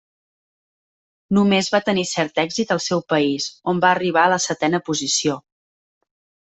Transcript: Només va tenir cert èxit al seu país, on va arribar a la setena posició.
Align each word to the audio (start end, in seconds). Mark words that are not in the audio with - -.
Només 1.39 1.69
va 1.75 1.81
tenir 1.91 2.07
cert 2.13 2.43
èxit 2.45 2.75
al 2.77 2.83
seu 2.87 3.05
país, 3.15 3.49
on 3.75 3.85
va 3.87 3.93
arribar 3.95 4.27
a 4.27 4.35
la 4.37 4.43
setena 4.51 4.85
posició. 4.91 5.41